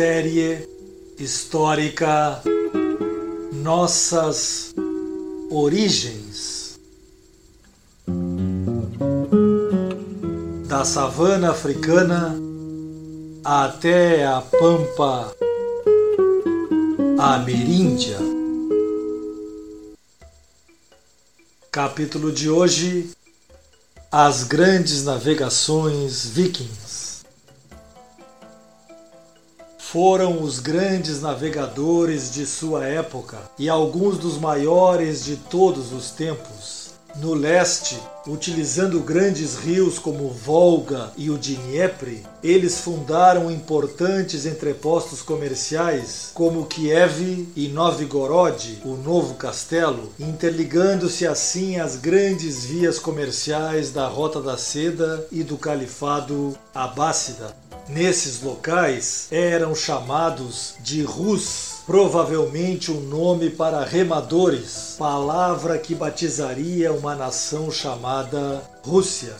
Série 0.00 0.66
histórica 1.18 2.42
Nossas 3.52 4.74
Origens 5.50 6.80
da 10.66 10.86
savana 10.86 11.50
africana 11.50 12.34
até 13.44 14.26
a 14.26 14.40
pampa 14.40 15.36
ameríndia. 17.18 18.16
Capítulo 21.70 22.32
de 22.32 22.48
hoje: 22.48 23.10
As 24.10 24.44
grandes 24.44 25.04
navegações 25.04 26.24
vikings 26.24 26.89
foram 29.92 30.40
os 30.40 30.60
grandes 30.60 31.20
navegadores 31.20 32.32
de 32.32 32.46
sua 32.46 32.86
época 32.86 33.38
e 33.58 33.68
alguns 33.68 34.18
dos 34.18 34.38
maiores 34.38 35.24
de 35.24 35.34
todos 35.34 35.92
os 35.92 36.12
tempos. 36.12 36.90
No 37.16 37.34
leste, 37.34 37.98
utilizando 38.24 39.00
grandes 39.00 39.56
rios 39.56 39.98
como 39.98 40.26
o 40.26 40.32
Volga 40.32 41.10
e 41.16 41.28
o 41.28 41.36
Dnieper, 41.36 42.22
eles 42.40 42.78
fundaram 42.78 43.50
importantes 43.50 44.46
entrepostos 44.46 45.22
comerciais 45.22 46.30
como 46.34 46.66
Kiev 46.66 47.48
e 47.56 47.66
Novgorod, 47.66 48.80
o 48.84 48.94
novo 48.94 49.34
castelo, 49.34 50.12
interligando-se 50.20 51.26
assim 51.26 51.80
às 51.80 51.96
grandes 51.96 52.64
vias 52.64 53.00
comerciais 53.00 53.90
da 53.90 54.06
Rota 54.06 54.40
da 54.40 54.56
Seda 54.56 55.26
e 55.32 55.42
do 55.42 55.58
Califado 55.58 56.56
Abássida. 56.72 57.69
Nesses 57.92 58.40
locais 58.40 59.26
eram 59.32 59.74
chamados 59.74 60.74
de 60.78 61.02
Rus, 61.02 61.82
provavelmente 61.84 62.92
um 62.92 63.00
nome 63.00 63.50
para 63.50 63.84
remadores, 63.84 64.94
palavra 64.96 65.76
que 65.76 65.92
batizaria 65.92 66.92
uma 66.92 67.16
nação 67.16 67.68
chamada 67.68 68.62
Rússia. 68.84 69.34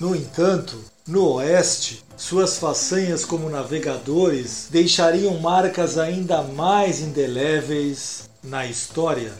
No 0.00 0.16
entanto, 0.16 0.82
no 1.06 1.34
oeste, 1.34 2.02
suas 2.16 2.58
façanhas 2.58 3.26
como 3.26 3.50
navegadores 3.50 4.68
deixariam 4.70 5.38
marcas 5.38 5.98
ainda 5.98 6.42
mais 6.42 7.00
indeléveis 7.00 8.30
na 8.42 8.64
história. 8.64 9.32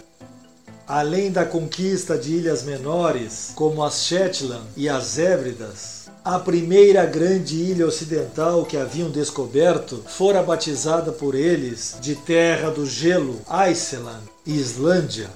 Além 0.87 1.33
da 1.33 1.47
conquista 1.47 2.19
de 2.19 2.35
ilhas 2.35 2.63
menores, 2.65 3.53
como 3.55 3.83
as 3.83 4.05
Shetland 4.05 4.67
e 4.77 4.91
as 4.91 5.19
Hébridas, 5.19 6.06
a 6.27 6.41
primeira 6.41 7.07
grande 7.07 7.55
ilha 7.55 7.87
ocidental 7.87 8.65
que 8.65 8.77
haviam 8.77 9.09
descoberto 9.09 10.03
fora 10.09 10.43
batizada 10.43 11.13
por 11.13 11.37
eles 11.37 11.97
de 12.01 12.17
Terra 12.17 12.69
do 12.69 12.85
Gelo, 12.85 13.41
Iceland, 13.49 14.25
Islândia. 14.45 15.31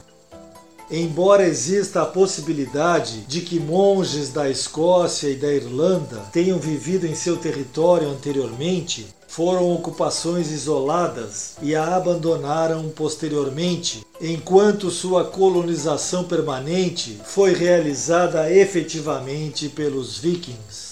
Embora 0.90 1.46
exista 1.46 2.02
a 2.02 2.06
possibilidade 2.06 3.20
de 3.20 3.40
que 3.40 3.60
monges 3.60 4.30
da 4.30 4.50
Escócia 4.50 5.28
e 5.28 5.36
da 5.36 5.52
Irlanda 5.52 6.24
tenham 6.32 6.58
vivido 6.58 7.06
em 7.06 7.14
seu 7.14 7.36
território 7.36 8.08
anteriormente, 8.08 9.06
foram 9.30 9.72
ocupações 9.72 10.50
isoladas 10.50 11.54
e 11.62 11.76
a 11.76 11.94
abandonaram 11.94 12.88
posteriormente, 12.88 14.04
enquanto 14.20 14.90
sua 14.90 15.24
colonização 15.24 16.24
permanente 16.24 17.20
foi 17.24 17.54
realizada 17.54 18.52
efetivamente 18.52 19.68
pelos 19.68 20.18
vikings. 20.18 20.89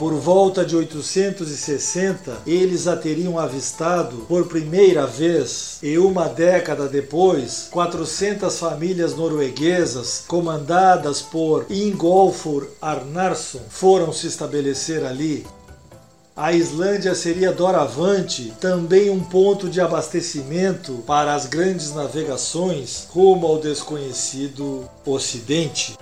Por 0.00 0.14
volta 0.14 0.64
de 0.64 0.74
860, 0.74 2.38
eles 2.46 2.86
a 2.86 2.96
teriam 2.96 3.38
avistado 3.38 4.24
por 4.26 4.48
primeira 4.48 5.06
vez, 5.06 5.76
e 5.82 5.98
uma 5.98 6.26
década 6.26 6.88
depois, 6.88 7.68
400 7.70 8.58
famílias 8.58 9.14
norueguesas, 9.14 10.24
comandadas 10.26 11.20
por 11.20 11.66
Ingolfur 11.68 12.66
Arnarsson, 12.80 13.60
foram 13.68 14.10
se 14.10 14.26
estabelecer 14.26 15.04
ali. 15.04 15.46
A 16.34 16.54
Islândia 16.54 17.14
seria 17.14 17.52
doravante 17.52 18.54
também 18.58 19.10
um 19.10 19.20
ponto 19.20 19.68
de 19.68 19.82
abastecimento 19.82 21.04
para 21.06 21.34
as 21.34 21.44
grandes 21.44 21.94
navegações 21.94 23.06
rumo 23.10 23.46
ao 23.46 23.58
desconhecido 23.58 24.88
Ocidente. 25.04 25.94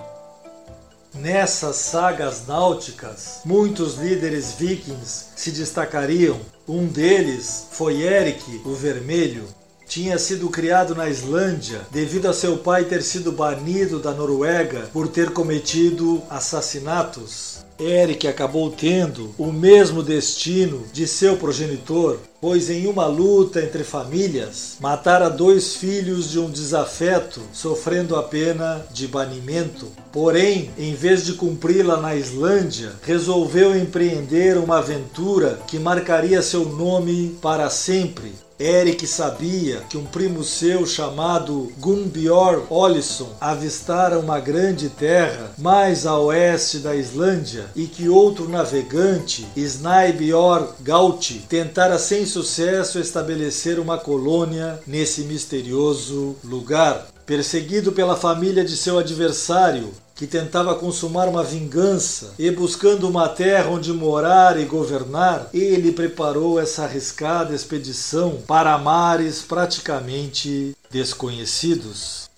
Nessas 1.21 1.75
sagas 1.75 2.47
náuticas, 2.47 3.41
muitos 3.45 3.97
líderes 3.97 4.53
vikings 4.53 5.31
se 5.34 5.51
destacariam. 5.51 6.39
Um 6.67 6.87
deles 6.87 7.67
foi 7.73 8.03
Eric 8.03 8.62
o 8.65 8.73
Vermelho. 8.73 9.45
Tinha 9.89 10.17
sido 10.17 10.49
criado 10.49 10.95
na 10.95 11.09
Islândia 11.09 11.81
devido 11.91 12.28
a 12.28 12.33
seu 12.33 12.59
pai 12.59 12.84
ter 12.84 13.03
sido 13.03 13.33
banido 13.33 13.99
da 13.99 14.12
Noruega 14.12 14.89
por 14.93 15.09
ter 15.09 15.33
cometido 15.33 16.23
assassinatos. 16.31 17.65
Eric 17.81 18.28
acabou 18.28 18.71
tendo 18.71 19.34
o 19.37 19.51
mesmo 19.51 20.05
destino 20.05 20.84
de 20.93 21.09
seu 21.09 21.37
progenitor, 21.37 22.21
pois 22.41 22.71
em 22.71 22.87
uma 22.87 23.06
luta 23.06 23.62
entre 23.62 23.84
famílias, 23.84 24.76
matara 24.81 25.28
dois 25.28 25.75
filhos 25.76 26.31
de 26.31 26.38
um 26.38 26.50
desafeto, 26.50 27.41
sofrendo 27.53 28.16
a 28.16 28.22
pena 28.22 28.87
de 28.93 29.06
banimento. 29.06 29.87
Porém, 30.12 30.71
em 30.78 30.94
vez 30.94 31.25
de 31.25 31.34
cumpri-la 31.34 31.97
na 31.97 32.15
Islândia, 32.15 32.93
resolveu 33.03 33.77
empreender 33.77 34.56
uma 34.56 34.78
aventura 34.78 35.59
que 35.66 35.78
marcaria 35.78 36.41
seu 36.43 36.65
nome 36.65 37.37
para 37.41 37.69
sempre 37.71 38.32
Eric 38.61 39.07
sabia 39.07 39.83
que 39.89 39.97
um 39.97 40.05
primo 40.05 40.43
seu 40.43 40.85
chamado 40.85 41.73
Gunnbjorn 41.79 42.65
Olisson 42.69 43.29
avistara 43.41 44.19
uma 44.19 44.41
grande 44.41 44.89
terra 44.89 45.53
mais 45.57 46.05
a 46.05 46.19
oeste 46.19 46.79
da 46.79 46.97
Islândia 46.97 47.67
e 47.77 47.87
que 47.87 48.09
outro 48.09 48.49
navegante, 48.49 49.47
Snæbjörn 49.57 50.67
Gauti, 50.81 51.45
tentara 51.49 52.01
sem 52.01 52.27
sucesso 52.27 52.99
estabelecer 52.99 53.79
uma 53.79 53.97
colônia 53.97 54.81
nesse 54.85 55.21
misterioso 55.23 56.35
lugar. 56.43 57.07
Perseguido 57.25 57.93
pela 57.93 58.17
família 58.17 58.65
de 58.65 58.77
seu 58.77 58.99
adversário, 58.99 59.93
que 60.19 60.27
tentava 60.27 60.75
consumar 60.75 61.29
uma 61.29 61.45
vingança 61.45 62.34
e 62.37 62.51
buscando 62.51 63.09
uma 63.09 63.29
terra 63.29 63.71
onde 63.71 63.93
morar 63.93 64.59
e 64.59 64.65
governar, 64.65 65.49
ele 65.55 65.93
preparou 65.93 66.59
essa 66.59 66.83
arriscada 66.83 67.55
expedição 67.55 68.43
para 68.45 68.77
mares 68.77 69.43
praticamente 69.43 70.77
desconhecidos. 70.91 72.28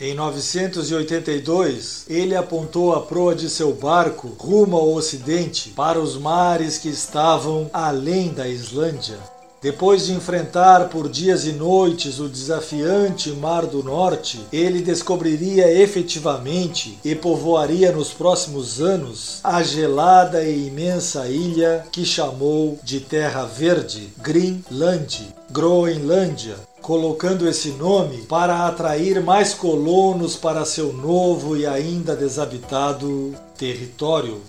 Em 0.00 0.14
982, 0.14 2.06
ele 2.08 2.34
apontou 2.34 2.94
a 2.94 3.02
proa 3.02 3.34
de 3.34 3.50
seu 3.50 3.74
barco 3.74 4.28
rumo 4.40 4.74
ao 4.74 4.94
ocidente 4.94 5.70
para 5.76 6.00
os 6.00 6.16
mares 6.16 6.78
que 6.78 6.88
estavam 6.88 7.68
além 7.70 8.32
da 8.32 8.48
Islândia. 8.48 9.18
Depois 9.64 10.04
de 10.04 10.12
enfrentar 10.12 10.90
por 10.90 11.08
dias 11.08 11.46
e 11.46 11.52
noites 11.52 12.20
o 12.20 12.28
desafiante 12.28 13.30
Mar 13.30 13.64
do 13.64 13.82
Norte, 13.82 14.38
ele 14.52 14.82
descobriria 14.82 15.72
efetivamente 15.72 16.98
e 17.02 17.14
povoaria 17.14 17.90
nos 17.90 18.12
próximos 18.12 18.78
anos 18.78 19.40
a 19.42 19.62
gelada 19.62 20.44
e 20.44 20.66
imensa 20.66 21.26
ilha 21.28 21.86
que 21.90 22.04
chamou 22.04 22.78
de 22.82 23.00
Terra 23.00 23.46
Verde, 23.46 24.12
Greenland, 24.18 25.32
Groenlândia, 25.50 26.56
colocando 26.82 27.48
esse 27.48 27.70
nome 27.70 28.18
para 28.28 28.66
atrair 28.66 29.22
mais 29.22 29.54
colonos 29.54 30.36
para 30.36 30.66
seu 30.66 30.92
novo 30.92 31.56
e 31.56 31.64
ainda 31.64 32.14
desabitado 32.14 33.34
território. 33.56 34.42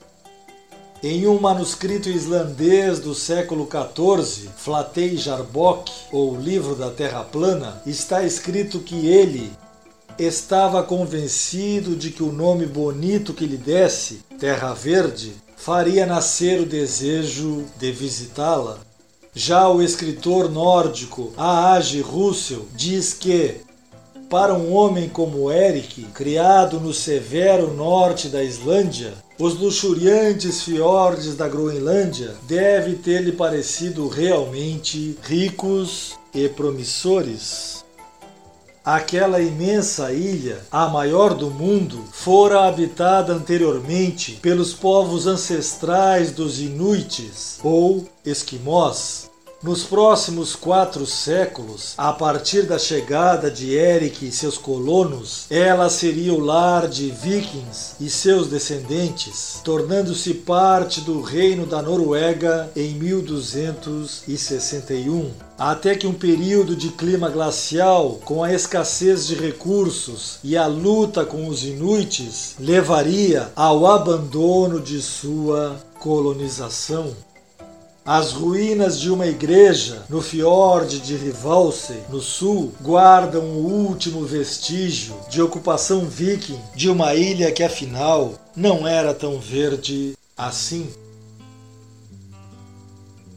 Em 1.03 1.27
um 1.27 1.39
manuscrito 1.39 2.09
islandês 2.09 2.99
do 2.99 3.13
século 3.13 3.67
XIV, 3.69 4.49
Flatey 4.55 5.17
Jarbok, 5.17 5.91
ou 6.11 6.39
Livro 6.39 6.73
da 6.73 6.89
Terra 6.89 7.23
Plana, 7.23 7.81
está 7.85 8.23
escrito 8.23 8.79
que 8.79 9.07
ele 9.07 9.51
estava 10.17 10.81
convencido 10.81 11.95
de 11.95 12.09
que 12.09 12.23
o 12.23 12.31
nome 12.31 12.65
bonito 12.65 13.33
que 13.33 13.45
lhe 13.45 13.57
desse, 13.57 14.23
Terra 14.39 14.73
Verde, 14.73 15.33
faria 15.57 16.05
nascer 16.05 16.61
o 16.61 16.65
desejo 16.65 17.65
de 17.77 17.91
visitá-la. 17.91 18.79
Já 19.33 19.67
o 19.67 19.81
escritor 19.81 20.49
nórdico 20.49 21.33
A.A.G. 21.35 21.99
Russell 22.01 22.65
diz 22.73 23.13
que, 23.13 23.57
para 24.29 24.53
um 24.53 24.73
homem 24.73 25.09
como 25.09 25.51
Eric, 25.51 26.03
criado 26.13 26.79
no 26.79 26.93
severo 26.93 27.73
norte 27.73 28.29
da 28.29 28.41
Islândia, 28.41 29.13
os 29.37 29.55
luxuriantes 29.55 30.61
fiordes 30.63 31.35
da 31.35 31.47
Groenlândia 31.47 32.33
devem 32.43 32.95
ter-lhe 32.95 33.33
parecido 33.33 34.07
realmente 34.07 35.17
ricos 35.23 36.15
e 36.33 36.47
promissores. 36.47 37.83
Aquela 38.83 39.41
imensa 39.41 40.13
ilha, 40.13 40.59
a 40.71 40.87
maior 40.87 41.33
do 41.33 41.49
mundo, 41.49 42.03
fora 42.11 42.67
habitada 42.67 43.33
anteriormente 43.33 44.33
pelos 44.41 44.73
povos 44.73 45.25
ancestrais 45.25 46.31
dos 46.31 46.59
Inuites 46.61 47.59
ou 47.63 48.07
Esquimós, 48.23 49.29
nos 49.65 49.83
próximos 49.83 50.55
quatro 50.55 51.05
séculos, 51.07 51.95
a 51.97 52.13
partir 52.13 52.67
da 52.67 52.77
chegada 52.77 53.49
de 53.49 53.73
Eric 53.73 54.27
e 54.27 54.31
seus 54.31 54.59
colonos, 54.59 55.47
ela 55.49 55.89
seria 55.89 56.35
o 56.35 56.39
lar 56.39 56.87
de 56.87 57.09
vikings 57.09 57.95
e 57.99 58.07
seus 58.07 58.47
descendentes, 58.47 59.59
tornando-se 59.63 60.35
parte 60.35 61.01
do 61.01 61.19
reino 61.19 61.65
da 61.65 61.81
Noruega 61.81 62.69
em 62.75 62.93
1261 62.93 65.31
até 65.57 65.95
que 65.95 66.05
um 66.05 66.13
período 66.13 66.75
de 66.75 66.89
clima 66.89 67.29
glacial, 67.29 68.19
com 68.25 68.43
a 68.43 68.53
escassez 68.53 69.25
de 69.25 69.35
recursos 69.35 70.37
e 70.43 70.57
a 70.57 70.67
luta 70.67 71.23
com 71.25 71.47
os 71.47 71.63
inuites, 71.63 72.55
levaria 72.59 73.53
ao 73.55 73.87
abandono 73.87 74.81
de 74.81 75.01
sua 75.01 75.77
colonização. 75.97 77.15
As 78.07 78.33
ruínas 78.33 78.99
de 78.99 79.09
uma 79.09 79.25
igreja 79.25 80.03
no 80.07 80.21
fiord 80.21 80.99
de 80.99 81.15
Rivalse, 81.15 81.95
no 82.07 82.21
sul, 82.21 82.71
guardam 82.79 83.41
o 83.41 83.87
último 83.87 84.23
vestígio 84.23 85.15
de 85.27 85.41
ocupação 85.41 86.01
viking 86.01 86.59
de 86.75 86.87
uma 86.87 87.15
ilha 87.15 87.51
que 87.51 87.63
afinal 87.63 88.35
não 88.55 88.87
era 88.87 89.11
tão 89.11 89.39
verde 89.39 90.15
assim. 90.37 90.87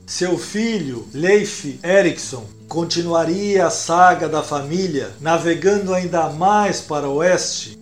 Seu 0.06 0.36
filho, 0.36 1.08
Leif 1.14 1.80
Erikson, 1.82 2.44
continuaria 2.68 3.66
a 3.66 3.70
saga 3.70 4.28
da 4.28 4.42
família, 4.42 5.12
navegando 5.18 5.94
ainda 5.94 6.28
mais 6.28 6.78
para 6.78 7.08
o 7.08 7.16
oeste, 7.16 7.77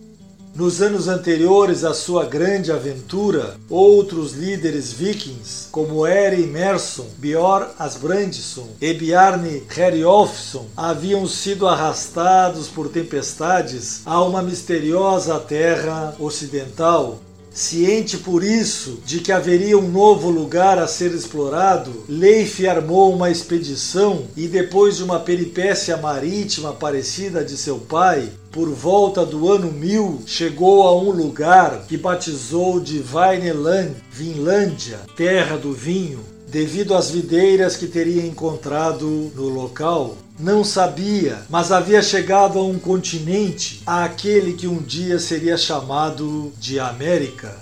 nos 0.57 0.81
anos 0.81 1.07
anteriores 1.07 1.85
à 1.85 1.93
sua 1.93 2.25
grande 2.25 2.73
aventura, 2.73 3.57
outros 3.69 4.33
líderes 4.33 4.91
vikings, 4.91 5.69
como 5.71 6.07
Eri 6.07 6.47
Merson, 6.47 7.07
Bjorn 7.19 7.67
Asbrandsson 7.79 8.67
e 8.81 8.95
Bjarni 8.95 9.63
Herjolfsson, 9.77 10.67
haviam 10.75 11.27
sido 11.27 11.69
arrastados 11.69 12.69
por 12.69 12.89
tempestades 12.89 14.01
a 14.07 14.23
uma 14.23 14.43
misteriosa 14.43 15.39
terra 15.39 16.15
ocidental, 16.19 17.21
Ciente 17.57 18.19
por 18.19 18.45
isso 18.45 18.99
de 19.07 19.21
que 19.21 19.33
haveria 19.33 19.79
um 19.79 19.89
novo 19.89 20.29
lugar 20.29 20.79
a 20.79 20.87
ser 20.87 21.15
explorado, 21.15 22.05
Leif 22.07 22.67
armou 22.67 23.15
uma 23.15 23.31
expedição 23.31 24.25
e, 24.37 24.47
depois 24.47 24.99
de 24.99 25.03
uma 25.03 25.21
peripécia 25.21 25.97
marítima 25.97 26.75
parecida 26.75 27.43
de 27.43 27.57
seu 27.57 27.79
pai, 27.79 28.29
por 28.53 28.69
volta 28.69 29.25
do 29.25 29.51
ano 29.51 29.73
1000, 29.73 30.25
chegou 30.27 30.83
a 30.83 30.95
um 30.95 31.09
lugar 31.09 31.87
que 31.89 31.97
batizou 31.97 32.79
de 32.79 32.99
Vineland, 32.99 33.95
Vinlândia, 34.13 35.01
terra 35.17 35.57
do 35.57 35.73
vinho, 35.73 36.21
devido 36.47 36.95
às 36.95 37.11
videiras 37.11 37.75
que 37.75 37.87
teria 37.87 38.27
encontrado 38.27 39.33
no 39.35 39.49
local. 39.49 40.19
Não 40.39 40.63
sabia, 40.63 41.39
mas 41.49 41.73
havia 41.73 42.03
chegado 42.03 42.59
a 42.59 42.63
um 42.63 42.79
continente, 42.79 43.83
àquele 43.87 44.53
que 44.53 44.67
um 44.67 44.83
dia 44.83 45.19
seria 45.19 45.57
chamado 45.57 46.53
de 46.59 46.79
América. 46.79 47.57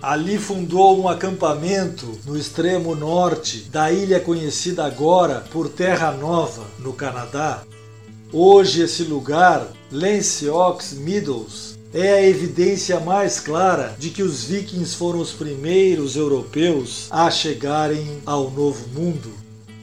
Ali 0.00 0.38
fundou 0.38 1.00
um 1.00 1.08
acampamento 1.08 2.06
no 2.24 2.38
extremo 2.38 2.94
norte 2.94 3.68
da 3.68 3.90
ilha 3.90 4.20
conhecida 4.20 4.84
agora 4.84 5.44
por 5.50 5.68
Terra 5.68 6.12
Nova, 6.12 6.62
no 6.78 6.92
Canadá. 6.92 7.64
Hoje 8.32 8.82
esse 8.82 9.02
lugar, 9.02 9.66
Lance 9.90 10.48
Ox 10.48 10.92
Meadows, 10.92 11.76
é 11.92 12.12
a 12.12 12.22
evidência 12.22 13.00
mais 13.00 13.40
clara 13.40 13.96
de 13.98 14.10
que 14.10 14.22
os 14.22 14.44
vikings 14.44 14.94
foram 14.94 15.18
os 15.18 15.32
primeiros 15.32 16.14
europeus 16.14 17.08
a 17.10 17.28
chegarem 17.28 18.22
ao 18.24 18.52
Novo 18.52 18.86
Mundo 18.94 19.41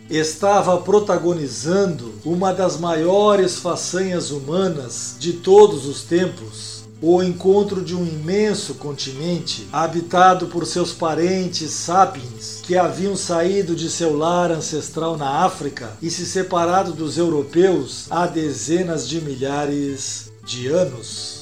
estava 0.09 0.77
protagonizando 0.77 2.15
uma 2.25 2.51
das 2.51 2.77
maiores 2.77 3.57
façanhas 3.59 4.31
humanas 4.31 5.15
de 5.19 5.33
todos 5.33 5.85
os 5.85 6.03
tempos. 6.03 6.79
O 7.01 7.23
encontro 7.23 7.81
de 7.81 7.95
um 7.95 8.06
imenso 8.06 8.73
continente 8.73 9.65
habitado 9.71 10.47
por 10.47 10.65
seus 10.65 10.91
parentes 10.91 11.71
sapiens 11.71 12.59
que 12.63 12.75
haviam 12.75 13.15
saído 13.15 13.73
de 13.73 13.89
seu 13.89 14.17
lar 14.17 14.51
ancestral 14.51 15.15
na 15.15 15.45
África 15.45 15.91
e 16.01 16.09
se 16.09 16.25
separado 16.25 16.91
dos 16.91 17.17
europeus 17.17 18.07
há 18.09 18.27
dezenas 18.27 19.07
de 19.07 19.21
milhares 19.21 20.29
de 20.44 20.67
anos. 20.67 21.38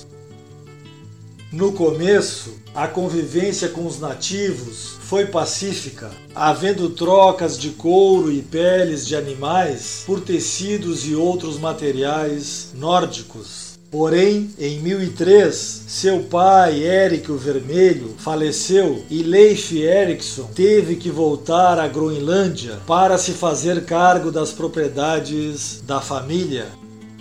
No 1.52 1.72
começo, 1.72 2.56
a 2.76 2.90
convivência 2.90 3.70
com 3.70 3.86
os 3.86 4.02
nativos 4.02 4.98
foi 5.00 5.28
pacífica, 5.28 6.12
havendo 6.36 6.90
trocas 6.90 7.58
de 7.58 7.70
couro 7.70 8.30
e 8.30 8.42
peles 8.42 9.08
de 9.08 9.16
animais 9.16 10.04
por 10.06 10.20
tecidos 10.20 11.08
e 11.08 11.16
outros 11.16 11.58
materiais 11.58 12.72
nórdicos. 12.76 13.80
Porém, 13.90 14.50
em 14.60 14.82
1003, 14.82 15.56
seu 15.88 16.24
pai, 16.24 16.84
Eric 16.84 17.32
o 17.32 17.38
Vermelho, 17.38 18.14
faleceu 18.18 19.06
e 19.10 19.24
Leif 19.24 19.74
Erikson 19.82 20.50
teve 20.54 20.98
que 20.98 21.10
voltar 21.10 21.80
à 21.80 21.88
Groenlândia 21.88 22.78
para 22.86 23.18
se 23.18 23.32
fazer 23.32 23.86
cargo 23.86 24.34
das 24.34 24.52
propriedades 24.52 25.82
da 25.88 26.02
família 26.02 26.68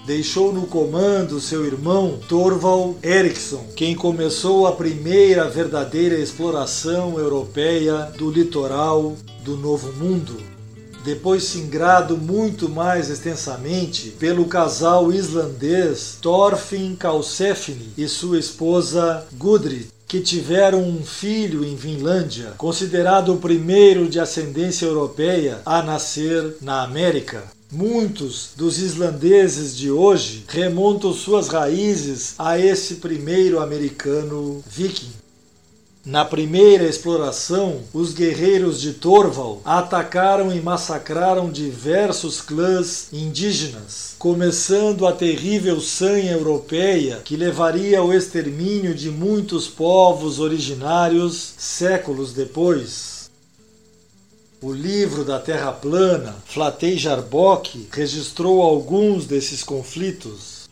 deixou 0.07 0.53
no 0.53 0.69
comando 0.69 1.41
seu 1.41 1.67
irmão 1.67 2.21
Thorvald 2.29 2.97
Eriksson, 3.03 3.67
quem 3.75 3.93
começou 3.97 4.65
a 4.69 4.73
primeira 4.73 5.51
verdadeira 5.51 6.15
exploração 6.15 7.19
europeia 7.19 8.13
do 8.17 8.31
litoral 8.31 9.17
do 9.43 9.57
Novo 9.57 9.93
Mundo. 9.95 10.37
Depois 11.05 11.43
singrado 11.43 12.17
muito 12.17 12.69
mais 12.69 13.11
extensamente 13.11 14.11
pelo 14.11 14.45
casal 14.47 15.13
islandês 15.13 16.19
Thorfinn 16.23 16.95
Karlsefni 16.95 17.93
e 17.99 18.09
sua 18.09 18.39
esposa 18.39 19.27
Gudrid, 19.33 19.89
que 20.07 20.21
tiveram 20.21 20.83
um 20.83 21.03
filho 21.03 21.65
em 21.65 21.75
Vinlândia, 21.75 22.53
considerado 22.57 23.35
o 23.35 23.39
primeiro 23.39 24.09
de 24.09 24.21
ascendência 24.21 24.87
europeia 24.87 25.61
a 25.67 25.83
nascer 25.83 26.59
na 26.61 26.85
América. 26.85 27.56
Muitos 27.73 28.51
dos 28.55 28.79
islandeses 28.79 29.77
de 29.77 29.91
hoje 29.91 30.45
remontam 30.47 31.13
suas 31.13 31.49
raízes 31.49 32.35
a 32.39 32.57
esse 32.57 32.97
primeiro 32.97 33.59
americano 33.59 34.63
viking. 34.71 35.11
Na 36.05 36.25
primeira 36.25 36.85
exploração, 36.85 37.81
os 37.93 38.15
guerreiros 38.15 38.81
de 38.81 38.93
Torval 38.93 39.61
atacaram 39.65 40.55
e 40.55 40.61
massacraram 40.61 41.51
diversos 41.51 42.41
clãs 42.41 43.09
indígenas, 43.13 44.15
começando 44.17 45.05
a 45.05 45.11
terrível 45.11 45.81
sanha 45.81 46.35
europeia 46.35 47.21
que 47.25 47.37
levaria 47.37 47.99
ao 47.99 48.13
extermínio 48.13 48.95
de 48.95 49.11
muitos 49.11 49.67
povos 49.67 50.39
originários 50.39 51.55
séculos 51.59 52.33
depois. 52.33 53.16
O 54.67 54.73
livro 54.73 55.25
da 55.25 55.39
Terra 55.39 55.71
Plana, 55.71 56.35
Flatei 56.45 56.99
Jarbock, 56.99 57.89
registrou 57.93 58.61
alguns 58.61 59.25
desses 59.25 59.63
conflitos. 59.63 60.69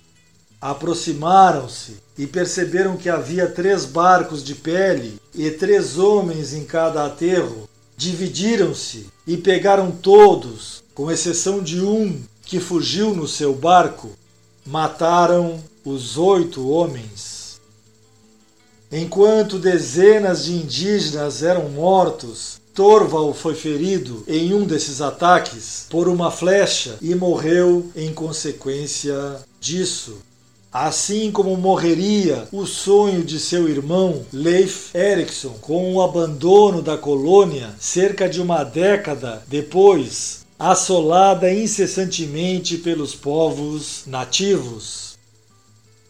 Aproximaram-se 0.61 1.99
e 2.19 2.27
perceberam 2.27 2.97
que 2.97 3.09
havia 3.09 3.47
três 3.47 3.85
barcos 3.85 4.43
de 4.43 4.57
pele 4.57 5.21
e 5.33 5.49
três 5.49 5.97
homens 5.97 6.53
em 6.53 6.65
cada 6.65 7.07
aterro. 7.07 7.69
Dividiram-se 7.97 9.07
e 9.29 9.37
pegaram 9.37 9.93
todos, 9.93 10.83
com 10.93 11.09
exceção 11.09 11.63
de 11.63 11.81
um 11.81 12.21
que 12.45 12.59
fugiu 12.59 13.15
no 13.15 13.29
seu 13.29 13.55
barco. 13.55 14.11
Mataram 14.67 15.63
os 15.85 16.19
oito 16.19 16.69
homens. 16.69 17.61
Enquanto 18.91 19.57
dezenas 19.57 20.47
de 20.47 20.55
indígenas 20.55 21.45
eram 21.45 21.69
mortos, 21.69 22.59
Torval 22.75 23.33
foi 23.33 23.55
ferido 23.55 24.25
em 24.27 24.53
um 24.53 24.65
desses 24.65 25.01
ataques 25.01 25.87
por 25.89 26.09
uma 26.09 26.31
flecha 26.31 26.99
e 27.01 27.15
morreu 27.15 27.91
em 27.95 28.13
consequência 28.13 29.37
disso. 29.61 30.19
assim 30.75 31.31
como 31.31 31.57
morreria 31.57 32.49
o 32.51 32.67
sonho 32.67 33.23
de 33.23 33.39
seu 33.39 33.69
irmão 33.69 34.27
Leif 34.33 34.93
Erikson 34.93 35.51
com 35.61 35.95
o 35.95 36.03
abandono 36.03 36.83
da 36.83 36.99
colônia 36.99 37.71
cerca 37.79 38.29
de 38.29 38.41
uma 38.41 38.65
década 38.65 39.41
depois, 39.47 40.45
assolada 40.59 41.55
incessantemente 41.55 42.79
pelos 42.79 43.15
povos 43.15 44.03
nativos. 44.05 45.17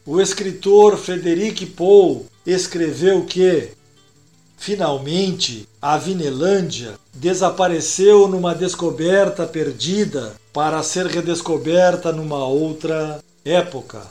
O 0.07 0.19
escritor 0.19 0.97
Frederic 0.97 1.67
Pohl 1.67 2.25
escreveu 2.47 3.25
que, 3.25 3.69
finalmente, 4.65 5.69
a 5.81 5.99
Vinelândia 5.99 6.95
desapareceu 7.13 8.27
numa 8.27 8.55
descoberta 8.55 9.47
perdida 9.47 10.33
para 10.55 10.83
ser 10.83 11.05
redescoberta 11.05 12.11
numa 12.11 12.47
outra 12.47 13.23
época. 13.45 14.07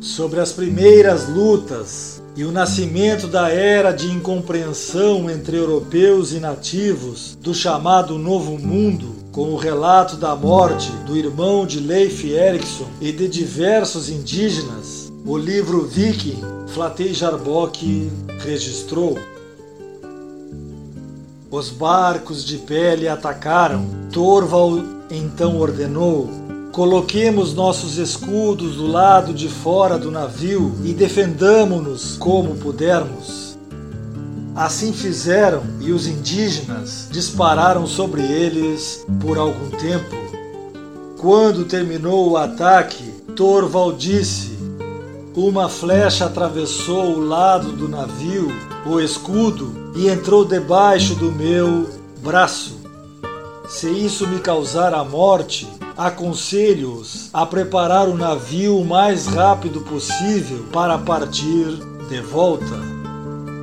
sobre 0.00 0.40
as 0.40 0.50
primeiras 0.50 1.28
lutas 1.28 2.22
e 2.34 2.42
o 2.42 2.50
nascimento 2.50 3.26
da 3.26 3.50
era 3.50 3.92
de 3.92 4.10
incompreensão 4.10 5.28
entre 5.30 5.58
europeus 5.58 6.32
e 6.32 6.40
nativos 6.40 7.36
do 7.38 7.52
chamado 7.52 8.18
Novo 8.18 8.58
Mundo, 8.58 9.14
com 9.30 9.50
o 9.50 9.56
relato 9.56 10.16
da 10.16 10.34
morte 10.34 10.90
do 11.04 11.18
irmão 11.18 11.66
de 11.66 11.80
Leif 11.80 12.26
Erikson 12.26 12.88
e 12.98 13.12
de 13.12 13.28
diversos 13.28 14.08
indígenas, 14.08 15.09
o 15.24 15.36
livro 15.36 15.86
Viking 15.86 16.40
Flatei 16.68 17.14
Jarbock 17.14 18.10
registrou. 18.38 19.18
Os 21.50 21.70
barcos 21.70 22.44
de 22.44 22.58
pele 22.58 23.08
atacaram. 23.08 23.86
Torvald 24.12 24.84
então 25.10 25.58
ordenou 25.58 26.40
Coloquemos 26.72 27.52
nossos 27.52 27.98
escudos 27.98 28.76
do 28.76 28.86
lado 28.86 29.34
de 29.34 29.48
fora 29.48 29.98
do 29.98 30.08
navio 30.08 30.72
e 30.84 30.92
defendamo-nos 30.92 32.16
como 32.16 32.54
pudermos. 32.54 33.58
Assim 34.54 34.92
fizeram 34.92 35.62
e 35.80 35.90
os 35.90 36.06
indígenas 36.06 37.08
dispararam 37.10 37.88
sobre 37.88 38.22
eles 38.22 39.04
por 39.20 39.36
algum 39.36 39.68
tempo. 39.70 40.14
Quando 41.18 41.64
terminou 41.64 42.30
o 42.30 42.36
ataque, 42.36 43.02
Torval 43.34 43.92
disse: 43.92 44.49
Uma 45.34 45.68
flecha 45.68 46.26
atravessou 46.26 47.14
o 47.14 47.24
lado 47.24 47.70
do 47.70 47.88
navio, 47.88 48.48
o 48.84 48.98
escudo, 48.98 49.92
e 49.94 50.08
entrou 50.08 50.44
debaixo 50.44 51.14
do 51.14 51.30
meu 51.30 51.88
braço. 52.20 52.80
Se 53.68 53.88
isso 53.88 54.26
me 54.26 54.40
causar 54.40 54.92
a 54.92 55.04
morte, 55.04 55.68
aconselho-os 55.96 57.30
a 57.32 57.46
preparar 57.46 58.08
o 58.08 58.16
navio 58.16 58.76
o 58.76 58.84
mais 58.84 59.28
rápido 59.28 59.82
possível 59.82 60.64
para 60.72 60.98
partir 60.98 61.78
de 62.08 62.20
volta. 62.20 62.76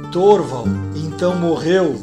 Torval 0.09 0.65
então 0.95 1.35
morreu. 1.35 2.01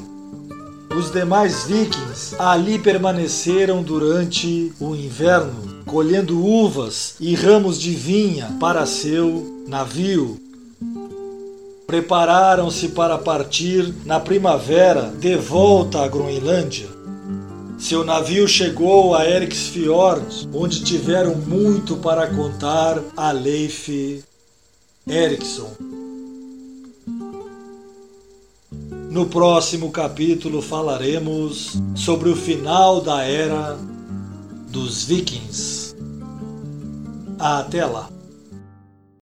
Os 0.95 1.11
demais 1.11 1.65
vikings 1.65 2.37
ali 2.39 2.79
permaneceram 2.79 3.83
durante 3.83 4.73
o 4.79 4.95
inverno, 4.95 5.74
colhendo 5.87 6.45
uvas 6.45 7.15
e 7.21 7.35
ramos 7.35 7.81
de 7.81 7.91
vinha 7.95 8.57
para 8.59 8.87
seu 8.87 9.65
navio. 9.67 10.41
Prepararam-se 11.87 12.89
para 12.89 13.19
partir 13.19 13.95
na 14.05 14.19
primavera 14.19 15.13
de 15.19 15.37
volta 15.37 16.03
à 16.03 16.09
Groenlândia. 16.09 16.89
Seu 17.79 18.05
navio 18.05 18.49
chegou 18.49 19.15
a 19.15 19.29
Eriksfjord, 19.29 20.49
onde 20.53 20.83
tiveram 20.83 21.35
muito 21.35 21.97
para 21.97 22.27
contar 22.29 23.01
a 23.17 23.31
Leif 23.31 24.25
Erikson. 25.07 25.71
No 29.11 29.27
próximo 29.27 29.91
capítulo 29.93 30.61
falaremos 30.63 31.77
sobre 31.95 32.31
o 32.31 32.37
final 32.37 33.01
da 33.01 33.23
era 33.23 33.79
dos 34.75 35.05
Vikings. 35.05 35.95
Até 37.39 37.87
lá! 37.87 38.11